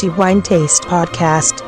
The 0.00 0.08
Wine 0.16 0.40
Taste 0.40 0.86
Podcast. 0.88 1.62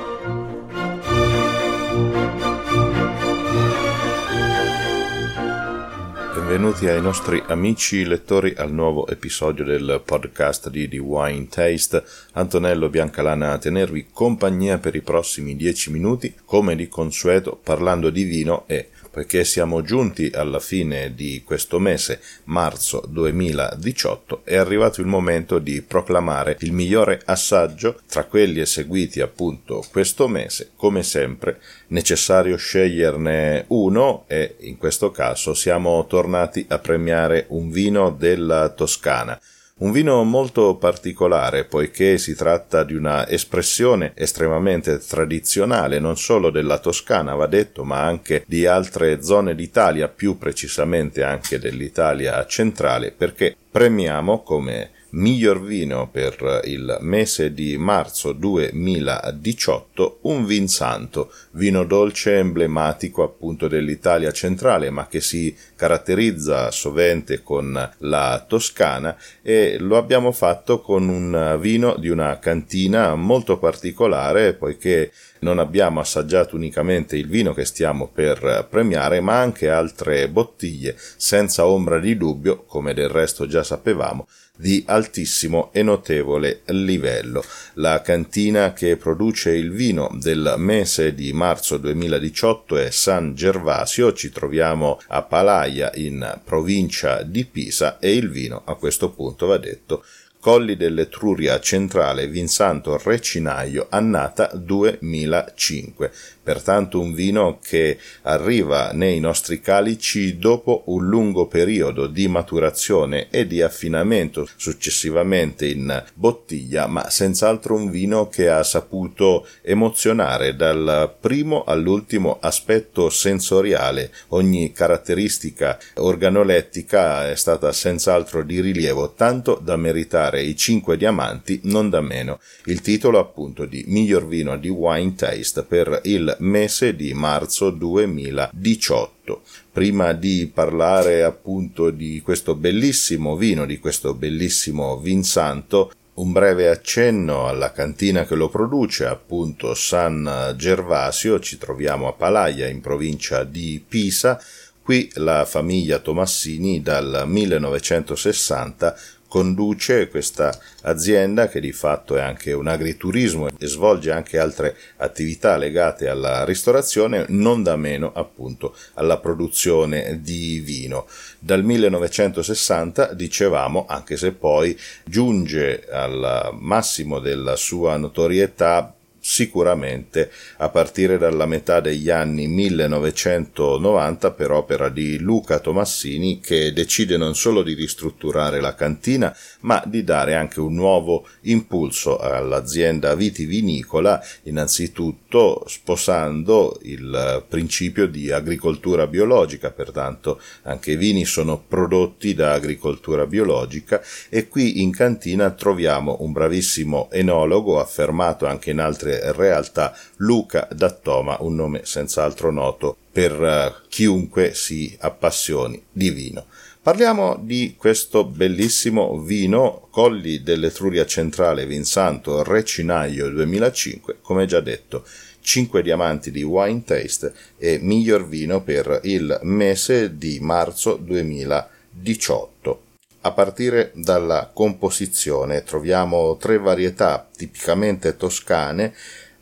Benvenuti 6.34 6.88
ai 6.88 7.02
nostri 7.02 7.42
amici 7.48 8.06
lettori 8.06 8.54
al 8.56 8.72
nuovo 8.72 9.06
episodio 9.06 9.64
del 9.64 10.00
podcast 10.02 10.70
di 10.70 10.88
The 10.88 10.96
Wine 10.96 11.48
Taste. 11.48 12.04
Antonello 12.32 12.88
Biancalana 12.88 13.52
a 13.52 13.58
tenervi 13.58 14.06
compagnia 14.10 14.78
per 14.78 14.94
i 14.94 15.02
prossimi 15.02 15.54
dieci 15.54 15.90
minuti, 15.90 16.34
come 16.46 16.74
di 16.74 16.88
consueto, 16.88 17.60
parlando 17.62 18.08
di 18.08 18.22
vino 18.22 18.64
e 18.66 18.88
poiché 19.12 19.44
siamo 19.44 19.82
giunti 19.82 20.30
alla 20.32 20.58
fine 20.58 21.14
di 21.14 21.42
questo 21.44 21.78
mese, 21.78 22.20
marzo 22.44 23.04
2018, 23.06 24.40
è 24.42 24.56
arrivato 24.56 25.02
il 25.02 25.06
momento 25.06 25.58
di 25.58 25.82
proclamare 25.82 26.56
il 26.60 26.72
migliore 26.72 27.20
assaggio 27.26 28.00
tra 28.08 28.24
quelli 28.24 28.60
eseguiti 28.60 29.20
appunto 29.20 29.84
questo 29.90 30.28
mese. 30.28 30.70
Come 30.76 31.02
sempre, 31.02 31.60
necessario 31.88 32.56
sceglierne 32.56 33.66
uno 33.68 34.24
e 34.28 34.56
in 34.60 34.78
questo 34.78 35.10
caso 35.10 35.52
siamo 35.52 36.06
tornati 36.06 36.64
a 36.68 36.78
premiare 36.78 37.44
un 37.48 37.70
vino 37.70 38.10
della 38.10 38.70
Toscana 38.70 39.38
un 39.82 39.90
vino 39.90 40.22
molto 40.22 40.76
particolare 40.76 41.64
poiché 41.64 42.16
si 42.16 42.36
tratta 42.36 42.84
di 42.84 42.94
una 42.94 43.28
espressione 43.28 44.12
estremamente 44.14 44.98
tradizionale 44.98 45.98
non 45.98 46.16
solo 46.16 46.50
della 46.50 46.78
Toscana, 46.78 47.34
va 47.34 47.48
detto, 47.48 47.82
ma 47.82 48.00
anche 48.00 48.44
di 48.46 48.64
altre 48.64 49.22
zone 49.22 49.56
d'Italia, 49.56 50.06
più 50.06 50.38
precisamente 50.38 51.24
anche 51.24 51.58
dell'Italia 51.58 52.46
centrale, 52.46 53.10
perché 53.10 53.56
premiamo 53.70 54.42
come 54.42 54.90
miglior 55.12 55.62
vino 55.62 56.08
per 56.10 56.62
il 56.64 56.98
mese 57.00 57.52
di 57.52 57.76
marzo 57.76 58.32
2018 58.32 60.18
un 60.22 60.44
Vinsanto, 60.46 61.32
vino 61.52 61.84
dolce 61.84 62.38
emblematico 62.38 63.22
appunto 63.22 63.68
dell'Italia 63.68 64.32
centrale 64.32 64.90
ma 64.90 65.06
che 65.06 65.20
si 65.20 65.54
caratterizza 65.76 66.70
sovente 66.70 67.42
con 67.42 67.90
la 67.98 68.44
Toscana 68.46 69.16
e 69.42 69.78
lo 69.78 69.96
abbiamo 69.96 70.32
fatto 70.32 70.80
con 70.80 71.08
un 71.08 71.58
vino 71.60 71.96
di 71.96 72.08
una 72.08 72.38
cantina 72.38 73.14
molto 73.14 73.58
particolare 73.58 74.54
poiché 74.54 75.12
non 75.42 75.58
abbiamo 75.58 76.00
assaggiato 76.00 76.56
unicamente 76.56 77.16
il 77.16 77.28
vino 77.28 77.52
che 77.52 77.64
stiamo 77.64 78.08
per 78.08 78.66
premiare, 78.68 79.20
ma 79.20 79.40
anche 79.40 79.68
altre 79.68 80.28
bottiglie, 80.28 80.96
senza 81.16 81.66
ombra 81.66 81.98
di 81.98 82.16
dubbio, 82.16 82.64
come 82.64 82.94
del 82.94 83.08
resto 83.08 83.46
già 83.46 83.62
sapevamo, 83.62 84.26
di 84.62 84.84
altissimo 84.86 85.70
e 85.72 85.82
notevole 85.82 86.60
livello. 86.66 87.44
La 87.74 88.00
cantina 88.00 88.72
che 88.72 88.96
produce 88.96 89.50
il 89.50 89.72
vino 89.72 90.08
del 90.14 90.54
mese 90.56 91.14
di 91.14 91.32
marzo 91.32 91.78
2018 91.78 92.76
è 92.76 92.90
San 92.92 93.34
Gervasio, 93.34 94.12
ci 94.12 94.30
troviamo 94.30 95.00
a 95.08 95.22
Palaia 95.22 95.90
in 95.94 96.40
provincia 96.44 97.24
di 97.24 97.44
Pisa 97.44 97.98
e 97.98 98.14
il 98.14 98.30
vino 98.30 98.62
a 98.64 98.76
questo 98.76 99.10
punto 99.10 99.46
va 99.46 99.58
detto 99.58 100.04
Colli 100.42 100.74
dell'Etruria 100.74 101.60
Centrale 101.60 102.26
Vinsanto 102.26 103.00
Recinaio 103.00 103.86
annata 103.88 104.50
2005 104.52 106.10
pertanto 106.42 107.00
un 107.00 107.14
vino 107.14 107.58
che 107.62 107.98
arriva 108.22 108.90
nei 108.92 109.20
nostri 109.20 109.60
calici 109.60 110.38
dopo 110.38 110.82
un 110.86 111.06
lungo 111.06 111.46
periodo 111.46 112.06
di 112.08 112.26
maturazione 112.26 113.28
e 113.30 113.46
di 113.46 113.62
affinamento 113.62 114.48
successivamente 114.56 115.66
in 115.66 116.02
bottiglia, 116.14 116.86
ma 116.86 117.08
senz'altro 117.08 117.76
un 117.76 117.90
vino 117.90 118.28
che 118.28 118.48
ha 118.48 118.62
saputo 118.64 119.46
emozionare 119.62 120.56
dal 120.56 121.14
primo 121.20 121.62
all'ultimo 121.64 122.38
aspetto 122.40 123.08
sensoriale. 123.08 124.10
Ogni 124.28 124.72
caratteristica 124.72 125.78
organolettica 125.96 127.30
è 127.30 127.36
stata 127.36 127.70
senz'altro 127.72 128.42
di 128.42 128.60
rilievo, 128.60 129.12
tanto 129.12 129.60
da 129.62 129.76
meritare 129.76 130.31
i 130.40 130.56
cinque 130.56 130.96
diamanti, 130.96 131.60
non 131.64 131.90
da 131.90 132.00
meno. 132.00 132.40
Il 132.66 132.80
titolo 132.80 133.18
appunto 133.18 133.64
di 133.64 133.84
miglior 133.88 134.26
vino 134.26 134.56
di 134.56 134.68
wine 134.68 135.14
taste 135.14 135.64
per 135.64 136.00
il 136.04 136.36
mese 136.40 136.94
di 136.96 137.12
marzo 137.12 137.70
2018. 137.70 139.42
Prima 139.72 140.12
di 140.12 140.50
parlare 140.52 141.22
appunto 141.22 141.90
di 141.90 142.20
questo 142.22 142.54
bellissimo 142.54 143.36
vino, 143.36 143.66
di 143.66 143.78
questo 143.78 144.14
bellissimo 144.14 144.98
Vinsanto, 144.98 145.92
un 146.14 146.30
breve 146.30 146.68
accenno 146.68 147.48
alla 147.48 147.72
cantina 147.72 148.26
che 148.26 148.34
lo 148.34 148.50
produce, 148.50 149.06
appunto 149.06 149.72
San 149.72 150.54
Gervasio, 150.58 151.40
ci 151.40 151.56
troviamo 151.56 152.06
a 152.06 152.12
Palaia 152.12 152.68
in 152.68 152.82
provincia 152.82 153.44
di 153.44 153.82
Pisa. 153.86 154.38
Qui 154.82 155.10
la 155.14 155.46
famiglia 155.46 156.00
Tomassini 156.00 156.82
dal 156.82 157.24
1960 157.26 158.94
conduce 159.32 160.08
questa 160.08 160.54
azienda 160.82 161.48
che 161.48 161.58
di 161.58 161.72
fatto 161.72 162.16
è 162.16 162.20
anche 162.20 162.52
un 162.52 162.68
agriturismo 162.68 163.48
e 163.58 163.66
svolge 163.66 164.10
anche 164.10 164.38
altre 164.38 164.76
attività 164.98 165.56
legate 165.56 166.06
alla 166.06 166.44
ristorazione, 166.44 167.24
non 167.28 167.62
da 167.62 167.76
meno 167.76 168.12
appunto 168.12 168.76
alla 168.92 169.16
produzione 169.16 170.20
di 170.20 170.60
vino. 170.60 171.06
Dal 171.38 171.64
1960 171.64 173.14
dicevamo, 173.14 173.86
anche 173.88 174.18
se 174.18 174.32
poi 174.32 174.78
giunge 175.02 175.86
al 175.90 176.50
massimo 176.52 177.18
della 177.18 177.56
sua 177.56 177.96
notorietà 177.96 178.94
sicuramente 179.32 180.30
a 180.58 180.68
partire 180.68 181.16
dalla 181.16 181.46
metà 181.46 181.80
degli 181.80 182.10
anni 182.10 182.48
1990 182.48 184.30
per 184.32 184.50
opera 184.50 184.90
di 184.90 185.18
Luca 185.18 185.58
Tomassini 185.58 186.38
che 186.38 186.74
decide 186.74 187.16
non 187.16 187.34
solo 187.34 187.62
di 187.62 187.72
ristrutturare 187.72 188.60
la 188.60 188.74
cantina 188.74 189.34
ma 189.60 189.82
di 189.86 190.04
dare 190.04 190.34
anche 190.34 190.60
un 190.60 190.74
nuovo 190.74 191.26
impulso 191.42 192.18
all'azienda 192.18 193.14
vitivinicola 193.14 194.22
innanzitutto 194.42 195.64
sposando 195.66 196.78
il 196.82 197.44
principio 197.48 198.06
di 198.06 198.30
agricoltura 198.30 199.06
biologica. 199.06 199.70
Pertanto 199.70 200.40
anche 200.64 200.92
i 200.92 200.96
vini 200.96 201.24
sono 201.24 201.62
prodotti 201.66 202.34
da 202.34 202.52
agricoltura 202.52 203.26
biologica 203.26 204.02
e 204.28 204.48
qui 204.48 204.82
in 204.82 204.92
cantina 204.92 205.50
troviamo 205.50 206.18
un 206.20 206.32
bravissimo 206.32 207.08
enologo 207.10 207.80
affermato 207.80 208.44
anche 208.44 208.70
in 208.70 208.80
altre 208.80 209.21
realtà 209.32 209.96
Luca 210.16 210.68
Dattoma, 210.72 211.36
un 211.40 211.54
nome 211.54 211.82
senz'altro 211.84 212.50
noto 212.50 212.96
per 213.12 213.32
uh, 213.38 213.88
chiunque 213.88 214.54
si 214.54 214.96
appassioni 215.00 215.82
di 215.90 216.10
vino. 216.10 216.46
Parliamo 216.82 217.38
di 217.40 217.76
questo 217.78 218.24
bellissimo 218.24 219.20
vino 219.20 219.86
Colli 219.90 220.42
dell'Etruria 220.42 221.06
Centrale 221.06 221.64
Vinsanto 221.64 222.42
Recinaio 222.42 223.28
2005, 223.28 224.18
come 224.20 224.46
già 224.46 224.58
detto, 224.58 225.04
5 225.42 225.80
diamanti 225.80 226.32
di 226.32 226.42
Wine 226.42 226.82
Taste 226.82 227.32
e 227.56 227.78
miglior 227.80 228.26
vino 228.26 228.62
per 228.62 229.00
il 229.04 229.38
mese 229.42 230.16
di 230.16 230.40
marzo 230.40 230.96
2018. 230.96 232.81
A 233.24 233.30
partire 233.30 233.92
dalla 233.94 234.50
composizione 234.52 235.62
troviamo 235.62 236.36
tre 236.38 236.58
varietà 236.58 237.28
tipicamente 237.36 238.16
toscane. 238.16 238.92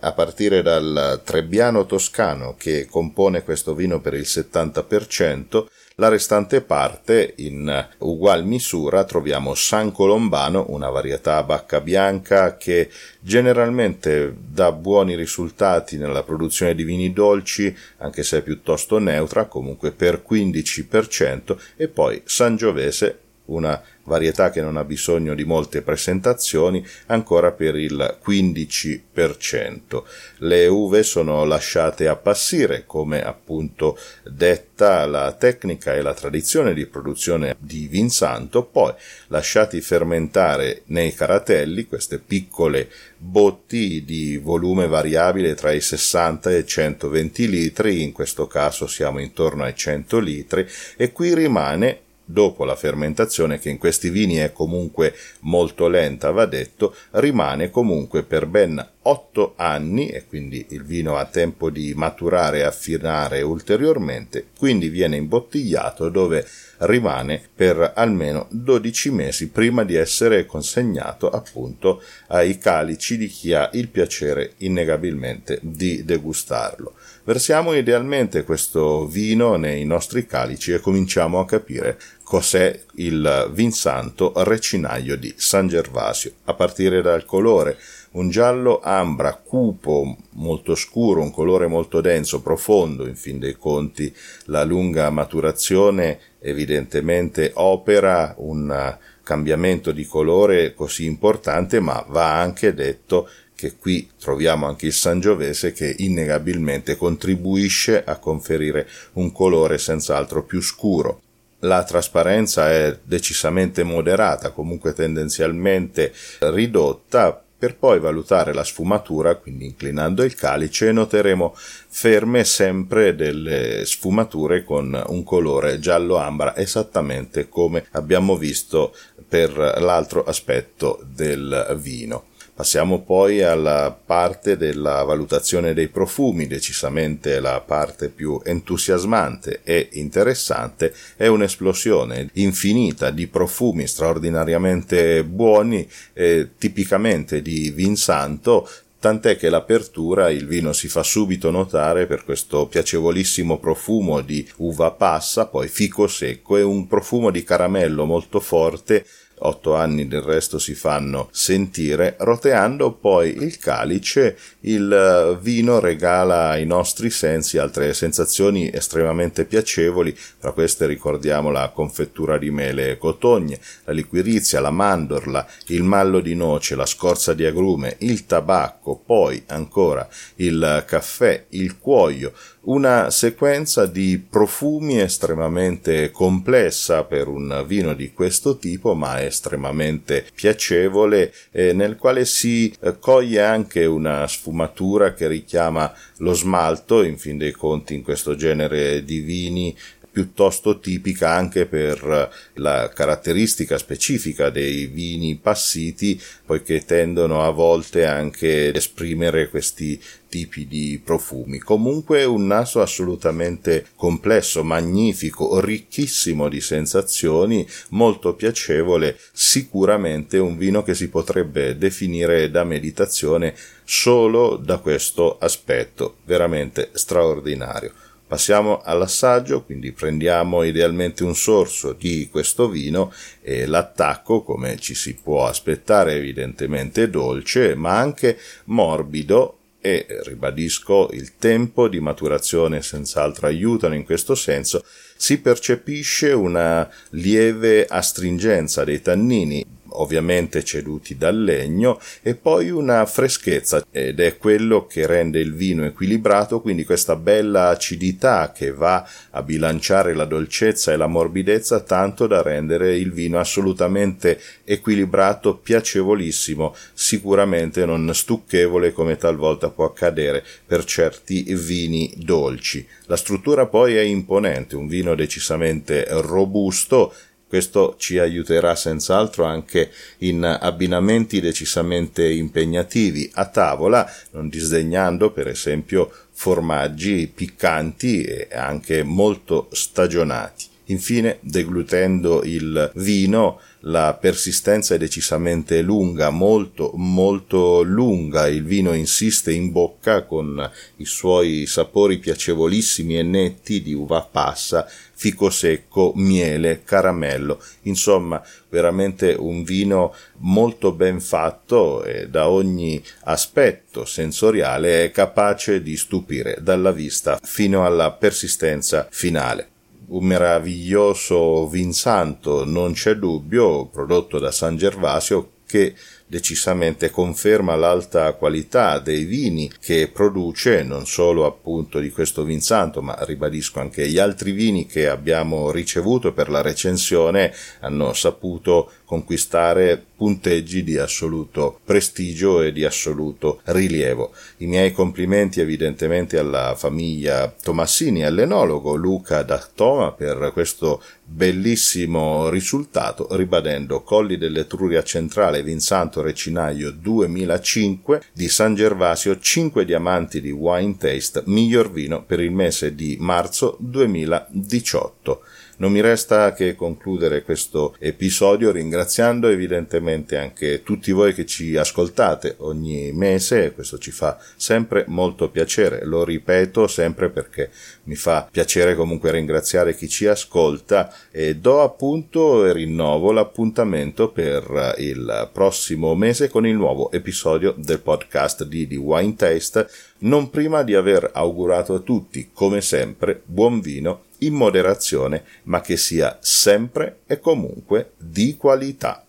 A 0.01 0.13
partire 0.13 0.61
dal 0.61 1.23
Trebbiano 1.25 1.87
toscano 1.87 2.57
che 2.59 2.87
compone 2.91 3.43
questo 3.43 3.75
vino 3.75 4.01
per 4.01 4.13
il 4.13 4.27
70%, 4.27 5.67
la 5.95 6.09
restante 6.09 6.61
parte 6.61 7.35
in 7.37 7.89
ugual 7.99 8.45
misura 8.45 9.05
troviamo 9.05 9.55
San 9.55 9.93
Colombano, 9.93 10.67
una 10.69 10.89
varietà 10.89 11.37
a 11.37 11.43
bacca 11.43 11.81
bianca 11.81 12.57
che 12.59 12.91
generalmente 13.21 14.35
dà 14.39 14.73
buoni 14.73 15.15
risultati 15.15 15.97
nella 15.97 16.23
produzione 16.23 16.75
di 16.75 16.85
vini 16.85 17.13
dolci, 17.13 17.75
anche 17.99 18.23
se 18.23 18.39
è 18.39 18.43
piuttosto 18.43 18.99
neutra, 18.99 19.45
comunque 19.47 19.91
per 19.91 20.23
15%, 20.27 21.57
e 21.77 21.89
poi 21.89 22.23
Sangiovese 22.25 23.29
una 23.51 23.83
varietà 24.05 24.51
che 24.51 24.61
non 24.61 24.77
ha 24.77 24.85
bisogno 24.85 25.35
di 25.35 25.45
molte 25.45 25.83
presentazioni, 25.83 26.85
ancora 27.07 27.53
per 27.53 27.77
il 27.77 28.19
15%. 28.25 30.03
Le 30.39 30.67
uve 30.67 31.03
sono 31.03 31.45
lasciate 31.45 32.09
appassire, 32.09 32.85
come 32.87 33.23
appunto 33.23 33.97
detta 34.25 35.07
la 35.07 35.33
tecnica 35.33 35.95
e 35.95 36.03
la 36.03 36.15
tradizione 36.15 36.75
di 36.75 36.87
produzione 36.87 37.55
di 37.59 37.87
Vinsanto, 37.87 38.65
poi 38.65 38.93
lasciati 39.29 39.81
fermentare 39.81 40.83
nei 40.87 41.15
caratelli, 41.15 41.87
queste 41.87 42.19
piccole 42.19 42.91
botti 43.17 44.05
di 44.05 44.39
volume 44.39 44.89
variabile 44.89 45.55
tra 45.55 45.71
i 45.71 45.81
60 45.81 46.51
e 46.51 46.59
i 46.59 46.67
120 46.67 47.49
litri, 47.49 48.03
in 48.03 48.13
questo 48.13 48.47
caso 48.47 48.87
siamo 48.87 49.21
intorno 49.21 49.63
ai 49.65 49.77
100 49.77 50.19
litri, 50.19 50.67
e 50.97 51.13
qui 51.13 51.35
rimane 51.35 52.09
dopo 52.33 52.65
la 52.65 52.77
fermentazione, 52.77 53.59
che 53.59 53.71
in 53.71 53.79
questi 53.79 54.11
vini 54.11 54.37
è 54.37 54.53
comunque 54.53 55.15
molto 55.41 55.89
lenta, 55.89 56.31
va 56.31 56.47
detto, 56.47 56.95
rimane 57.13 57.71
comunque 57.71 58.23
per 58.23 58.47
ben 58.47 58.89
8 59.03 59.55
anni 59.57 60.09
e 60.09 60.27
quindi 60.27 60.67
il 60.71 60.85
vino 60.85 61.17
ha 61.17 61.25
tempo 61.25 61.71
di 61.71 61.95
maturare 61.95 62.59
e 62.59 62.63
affinare 62.63 63.41
ulteriormente, 63.41 64.49
quindi 64.59 64.91
viene 64.91 65.17
imbottigliato 65.17 66.11
dove 66.11 66.47
rimane 66.81 67.43
per 67.55 67.93
almeno 67.95 68.47
12 68.51 69.11
mesi 69.11 69.49
prima 69.49 69.85
di 69.85 69.95
essere 69.95 70.45
consegnato 70.45 71.31
appunto 71.31 72.03
ai 72.29 72.59
calici 72.59 73.17
di 73.17 73.27
chi 73.27 73.55
ha 73.55 73.71
il 73.73 73.89
piacere 73.89 74.53
innegabilmente 74.59 75.59
di 75.63 76.05
degustarlo. 76.05 76.95
Versiamo 77.25 77.75
idealmente 77.75 78.45
questo 78.45 79.07
vino 79.07 79.57
nei 79.57 79.85
nostri 79.85 80.27
calici 80.27 80.73
e 80.73 80.81
cominciamo 80.81 81.39
a 81.39 81.47
capire 81.47 81.99
cos'è 82.31 82.81
il 82.95 83.51
Vinsanto 83.53 84.33
Recinaio 84.37 85.17
di 85.17 85.35
San 85.37 85.67
Gervasio, 85.67 86.35
a 86.45 86.55
partire 86.55 87.03
dal 87.03 87.25
colore 87.25 87.77
un 88.13 88.31
giallo 88.31 88.79
ambra, 88.81 89.35
cupo, 89.35 90.17
molto 90.35 90.77
scuro, 90.77 91.23
un 91.23 91.33
colore 91.33 91.67
molto 91.67 92.01
denso, 92.01 92.41
profondo, 92.41 93.09
in 93.09 93.17
fin 93.17 93.41
dei 93.41 93.57
conti 93.57 94.15
la 94.45 94.63
lunga 94.63 95.11
maturazione 95.11 96.21
evidentemente 96.39 97.51
opera 97.55 98.33
un 98.39 98.97
cambiamento 99.25 99.91
di 99.91 100.07
colore 100.07 100.73
così 100.73 101.07
importante, 101.07 101.81
ma 101.81 102.05
va 102.07 102.39
anche 102.39 102.73
detto 102.75 103.29
che 103.57 103.75
qui 103.75 104.09
troviamo 104.17 104.69
anche 104.69 104.87
il 104.87 104.93
Sangiovese 104.93 105.73
che 105.73 105.97
innegabilmente 105.99 106.97
contribuisce 106.97 108.05
a 108.05 108.19
conferire 108.19 108.87
un 109.15 109.33
colore 109.33 109.79
senz'altro 109.79 110.45
più 110.45 110.61
scuro. 110.63 111.23
La 111.61 111.85
trasparenza 111.85 112.71
è 112.71 112.99
decisamente 113.03 113.83
moderata, 113.83 114.51
comunque 114.51 114.93
tendenzialmente 114.95 116.13
ridotta, 116.41 117.43
per 117.61 117.77
poi 117.77 118.01
valutare 118.01 118.55
la 118.55 118.65
sfumatura, 118.65 119.35
quindi 119.35 119.67
inclinando 119.67 120.23
il 120.23 120.35
calice, 120.35 120.93
noteremo 120.93 121.55
ferme 121.89 122.43
sempre 122.45 123.15
delle 123.15 123.85
sfumature 123.85 124.65
con 124.65 124.99
un 125.09 125.23
colore 125.23 125.79
giallo 125.79 126.17
ambra, 126.17 126.57
esattamente 126.57 127.51
come 127.51 127.85
abbiamo 127.91 128.39
visto 128.39 128.95
per 129.29 129.53
l'altro 129.53 130.25
aspetto 130.25 131.05
del 131.05 131.77
vino. 131.79 132.30
Passiamo 132.61 133.01
poi 133.01 133.43
alla 133.43 133.91
parte 133.91 134.59
della 134.59 135.03
valutazione 135.03 135.73
dei 135.73 135.89
profumi, 135.89 136.47
decisamente 136.47 137.41
la 137.41 137.59
parte 137.63 138.11
più 138.11 138.39
entusiasmante 138.45 139.61
e 139.65 139.89
interessante. 139.93 140.93
È 141.17 141.27
un'esplosione 141.27 142.29
infinita 142.35 143.09
di 143.13 143.29
profumi 143.29 143.87
straordinariamente 143.87 145.25
buoni, 145.25 145.89
eh, 146.13 146.51
tipicamente 146.59 147.41
di 147.41 147.71
vin 147.71 147.97
santo, 147.97 148.69
tant'è 148.99 149.39
che 149.39 149.49
l'apertura 149.49 150.29
il 150.29 150.47
vino 150.47 150.75
si 150.75 150.89
fa 150.89 151.03
subito 151.03 151.51
notare 151.51 152.05
per 152.05 152.25
questo 152.25 152.67
piacevolissimo 152.67 153.59
profumo 153.59 154.21
di 154.21 154.47
uva 154.57 154.91
passa, 154.91 155.47
poi 155.47 155.67
fico 155.67 156.07
secco 156.07 156.59
e 156.59 156.63
un 156.63 156.87
profumo 156.87 157.31
di 157.31 157.43
caramello 157.43 158.05
molto 158.05 158.39
forte 158.39 159.07
otto 159.41 159.75
anni 159.75 160.09
del 160.09 160.23
resto 160.23 160.59
si 160.59 160.75
fanno 160.75 161.29
sentire, 161.31 162.17
roteando 162.19 162.93
poi 162.93 163.37
il 163.43 163.59
calice, 163.59 164.37
il 164.61 164.93
eh, 164.93 165.39
vino 165.41 165.79
regala 165.79 166.51
ai 166.51 166.67
nostri 166.67 167.11
sensi 167.11 167.59
altre 167.59 167.95
sensazioni 167.95 168.71
estremamente 168.73 169.45
piacevoli, 169.45 170.17
tra 170.39 170.53
queste 170.53 170.87
ricordiamo 170.87 171.51
la 171.51 171.71
confettura 171.71 172.39
di 172.39 172.51
mele 172.51 172.91
e 172.91 172.99
cotogne, 172.99 173.59
la 173.85 173.93
liquirizia, 173.93 174.61
la 174.61 174.71
mandorla, 174.71 175.47
il 175.67 175.83
mallo 175.83 176.21
di 176.21 176.35
noce, 176.35 176.75
la 176.75 176.87
scorza 176.87 177.35
di 177.35 177.45
agrume, 177.45 177.97
il 178.01 178.27
tabacco, 178.27 178.97
poi 179.05 179.43
ancora 179.47 180.09
il 180.37 180.85
caffè, 180.87 181.47
il 181.51 181.79
cuoio, 181.79 182.33
una 182.63 183.11
sequenza 183.11 183.87
di 183.87 184.19
profumi 184.19 185.01
estremamente 185.01 186.11
complessa 186.11 187.05
per 187.05 187.29
un 187.29 187.65
vino 187.67 187.95
di 187.95 188.13
questo 188.13 188.59
tipo, 188.59 188.95
ma 188.95 189.23
estremamente 189.23 190.27
piacevole, 190.35 191.33
eh, 191.53 191.73
nel 191.73 191.97
quale 191.97 192.25
si 192.25 192.73
eh, 192.81 192.99
coglie 192.99 193.43
anche 193.43 193.85
una 193.87 194.27
sfumatura 194.27 195.15
che 195.15 195.27
richiama 195.27 195.93
lo 196.19 196.35
smalto, 196.35 197.03
in 197.03 197.17
fin 197.17 197.39
dei 197.39 197.53
conti 197.53 197.95
in 197.95 198.03
questo 198.03 198.35
genere 198.35 199.05
di 199.05 199.21
vini 199.21 199.75
piuttosto 200.11 200.79
tipica 200.79 201.31
anche 201.31 201.67
per 201.67 202.31
la 202.55 202.91
caratteristica 202.93 203.79
specifica 203.79 204.51
dei 204.51 204.87
vini 204.87 205.37
passiti, 205.37 206.21
poiché 206.45 206.85
tendono 206.85 207.45
a 207.45 207.51
volte 207.51 208.05
anche 208.05 208.69
ad 208.69 208.77
esprimere 208.77 209.49
questi 209.49 210.01
tipi 210.31 210.67
di 210.67 211.01
profumi. 211.05 211.59
Comunque 211.59 212.25
un 212.25 212.47
naso 212.47 212.81
assolutamente 212.81 213.87
complesso, 213.97 214.63
magnifico, 214.63 215.61
ricchissimo 215.61 216.49
di 216.49 216.61
sensazioni, 216.61 217.67
molto 217.91 218.35
piacevole, 218.35 219.19
sicuramente 219.33 220.39
un 220.39 220.57
vino 220.57 220.83
che 220.83 220.95
si 220.95 221.09
potrebbe 221.09 221.77
definire 221.77 222.51
da 222.51 222.65
meditazione 222.65 223.55
solo 223.85 224.57
da 224.57 224.79
questo 224.79 225.37
aspetto, 225.39 226.19
veramente 226.25 226.91
straordinario. 226.93 227.93
Passiamo 228.31 228.81
all'assaggio, 228.85 229.65
quindi 229.65 229.91
prendiamo 229.91 230.63
idealmente 230.63 231.25
un 231.25 231.35
sorso 231.35 231.93
di 231.93 232.29
questo 232.31 232.69
vino 232.69 233.13
e 233.43 233.67
l'attacco, 233.67 234.45
come 234.45 234.79
ci 234.79 234.95
si 234.95 235.17
può 235.17 235.49
aspettare, 235.49 236.15
evidentemente 236.15 237.11
dolce, 237.11 237.75
ma 237.75 237.99
anche 237.99 238.39
morbido 238.67 239.59
e 239.81 240.07
ribadisco 240.23 241.09
il 241.11 241.39
tempo 241.39 241.89
di 241.89 241.99
maturazione 241.99 242.83
senz'altro 242.83 243.49
aiutano 243.49 243.97
in 243.97 244.05
questo 244.05 244.37
senso, 244.37 244.85
si 245.17 245.41
percepisce 245.41 246.31
una 246.31 246.89
lieve 247.11 247.85
astringenza 247.85 248.85
dei 248.85 249.03
tannini 249.03 249.67
ovviamente 249.93 250.65
ceduti 250.65 251.17
dal 251.17 251.43
legno, 251.43 252.01
e 252.23 252.35
poi 252.35 252.71
una 252.71 253.05
freschezza 253.07 253.85
ed 253.91 254.21
è 254.21 254.37
quello 254.37 254.87
che 254.87 255.07
rende 255.07 255.41
il 255.41 255.55
vino 255.55 255.85
equilibrato, 255.85 256.61
quindi 256.61 256.85
questa 256.85 257.17
bella 257.17 257.69
acidità 257.69 258.53
che 258.55 258.73
va 258.73 259.07
a 259.31 259.43
bilanciare 259.43 260.15
la 260.15 260.25
dolcezza 260.25 260.93
e 260.93 260.97
la 260.97 261.07
morbidezza 261.07 261.81
tanto 261.81 262.27
da 262.27 262.43
rendere 262.43 262.97
il 262.97 263.13
vino 263.13 263.39
assolutamente 263.39 264.41
equilibrato, 264.65 265.57
piacevolissimo, 265.57 266.75
sicuramente 266.93 267.85
non 267.85 268.13
stucchevole 268.15 268.93
come 268.93 269.17
talvolta 269.17 269.71
può 269.71 269.87
accadere 269.87 270.45
per 270.67 270.85
certi 270.85 271.55
vini 271.55 272.13
dolci. 272.17 272.87
La 273.07 273.17
struttura 273.17 273.67
poi 273.67 273.97
è 273.97 274.03
imponente, 274.03 274.77
un 274.77 274.87
vino 274.87 275.15
decisamente 275.15 276.07
robusto 276.09 277.13
questo 277.51 277.97
ci 277.99 278.21
aiuterà 278.21 278.77
senz'altro 278.77 279.45
anche 279.45 279.91
in 280.19 280.45
abbinamenti 280.45 281.41
decisamente 281.41 282.31
impegnativi 282.31 283.29
a 283.35 283.47
tavola, 283.47 284.09
non 284.31 284.49
disdegnando 284.49 285.33
per 285.33 285.49
esempio 285.49 286.13
formaggi 286.31 287.27
piccanti 287.27 288.23
e 288.23 288.47
anche 288.53 289.03
molto 289.03 289.67
stagionati. 289.73 290.70
Infine, 290.91 291.39
deglutendo 291.41 292.43
il 292.43 292.91
vino, 292.97 293.61
la 293.85 294.19
persistenza 294.21 294.97
è 294.97 294.99
decisamente 294.99 295.83
lunga, 295.83 296.31
molto 296.31 296.91
molto 296.97 297.83
lunga, 297.83 298.49
il 298.49 298.65
vino 298.65 298.93
insiste 298.93 299.53
in 299.53 299.71
bocca 299.71 300.25
con 300.25 300.69
i 300.97 301.05
suoi 301.05 301.67
sapori 301.67 302.19
piacevolissimi 302.19 303.17
e 303.17 303.23
netti 303.23 303.83
di 303.83 303.95
uva 303.95 304.23
passa, 304.29 304.85
fico 305.15 305.49
secco, 305.49 306.13
miele, 306.17 306.83
caramello, 306.83 307.63
insomma 307.83 308.43
veramente 308.69 309.37
un 309.39 309.63
vino 309.63 310.13
molto 310.39 310.91
ben 310.91 311.21
fatto 311.21 312.03
e 312.03 312.29
da 312.29 312.49
ogni 312.49 313.01
aspetto 313.25 314.05
sensoriale 314.05 315.05
è 315.05 315.11
capace 315.13 315.83
di 315.83 315.97
stupire 315.97 316.59
dalla 316.61 316.91
vista 316.91 317.39
fino 317.41 317.87
alla 317.87 318.11
persistenza 318.11 319.07
finale 319.09 319.69
un 320.11 320.25
meraviglioso 320.25 321.69
vin 321.69 321.93
santo, 321.93 322.65
non 322.65 322.93
c'è 322.93 323.15
dubbio, 323.15 323.87
prodotto 323.87 324.39
da 324.39 324.51
San 324.51 324.77
Gervasio, 324.77 325.53
che 325.67 325.95
decisamente 326.31 327.11
conferma 327.11 327.75
l'alta 327.75 328.33
qualità 328.35 329.01
dei 329.01 329.25
vini 329.25 329.69
che 329.81 330.09
produce, 330.13 330.85
non 330.85 331.05
solo 331.05 331.45
appunto 331.45 331.99
di 331.99 332.11
questo 332.11 332.45
Vinsanto, 332.45 333.03
ma 333.03 333.19
ribadisco 333.23 333.81
anche 333.81 334.07
gli 334.07 334.19
altri 334.19 334.53
vini 334.53 334.87
che 334.87 335.09
abbiamo 335.09 335.73
ricevuto 335.73 336.33
per 336.33 336.49
la 336.49 336.63
recensione 336.63 337.53
hanno 337.81 338.13
saputo 338.13 338.93
conquistare 339.05 340.01
punteggi 340.21 340.85
di 340.85 340.99
assoluto 340.99 341.81
prestigio 341.85 342.63
e 342.63 342.71
di 342.71 342.85
assoluto 342.85 343.61
rilievo. 343.65 344.33
I 344.59 344.67
miei 344.67 344.93
complimenti 344.93 345.61
evidentemente 345.61 346.39
alla 346.39 346.75
famiglia 346.77 347.53
Tomassini, 347.61 348.25
all'enologo 348.25 348.95
Luca 348.95 349.43
D'Attoma 349.43 350.13
per 350.13 350.51
questo 350.53 351.03
bellissimo 351.25 352.51
risultato, 352.51 353.27
ribadendo 353.35 354.03
Colli 354.03 354.37
dell'Etruria 354.37 355.03
Centrale 355.03 355.65
Vinsanto 355.65 356.20
Recinaio 356.21 356.91
2005 356.91 358.23
di 358.33 358.49
San 358.49 358.75
Gervasio 358.75 359.39
5 359.39 359.85
diamanti 359.85 360.41
di 360.41 360.51
Wine 360.51 360.97
Taste, 360.97 361.43
miglior 361.47 361.91
vino 361.91 362.25
per 362.25 362.41
il 362.41 362.53
mese 362.53 362.95
di 362.95 363.17
marzo 363.21 363.77
2018. 363.81 365.43
Non 365.81 365.93
mi 365.93 366.03
resta 366.03 366.53
che 366.53 366.75
concludere 366.75 367.43
questo 367.43 367.95
episodio 367.99 368.71
ringraziando 368.71 369.49
evidentemente 369.49 370.37
anche 370.37 370.83
tutti 370.83 371.11
voi 371.11 371.33
che 371.33 371.47
ci 371.47 371.75
ascoltate 371.75 372.57
ogni 372.59 373.13
mese, 373.13 373.73
questo 373.73 373.97
ci 373.97 374.11
fa 374.11 374.39
sempre 374.57 375.07
molto 375.09 375.49
piacere, 375.49 376.05
lo 376.05 376.23
ripeto 376.23 376.87
sempre 376.87 377.31
perché 377.31 377.71
mi 378.05 378.15
fa 378.15 378.47
piacere 378.51 378.95
comunque 378.95 379.31
ringraziare 379.31 379.95
chi 379.95 380.07
ci 380.07 380.27
ascolta 380.27 381.11
e 381.31 381.57
do 381.57 381.81
appunto 381.81 382.67
e 382.67 382.75
rinnovo 382.75 383.33
l'appuntamento 383.33 384.29
per 384.29 384.97
il 384.99 385.49
prossimo 385.51 386.15
mese 386.15 386.51
con 386.51 386.67
il 386.67 386.75
nuovo 386.75 387.11
episodio 387.11 387.75
del 387.75 388.01
podcast 388.01 388.65
di 388.65 388.87
The 388.87 388.97
Wine 388.97 389.35
Taste, 389.35 389.89
non 390.19 390.51
prima 390.51 390.83
di 390.83 390.95
aver 390.95 391.31
augurato 391.33 391.95
a 391.95 392.01
tutti, 392.01 392.51
come 392.53 392.83
sempre, 392.83 393.41
buon 393.47 393.81
vino 393.81 394.29
in 394.41 394.55
moderazione, 394.55 395.45
ma 395.65 395.81
che 395.81 395.97
sia 395.97 396.39
sempre 396.41 397.21
e 397.27 397.41
comunque 397.41 398.13
di 398.19 398.57
qualità. 398.57 399.25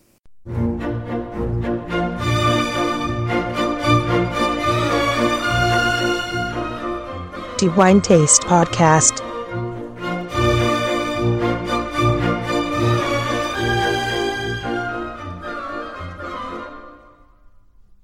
The 7.57 7.67
Wine 7.75 8.01
Taste 8.01 8.43
Podcast. 8.47 9.30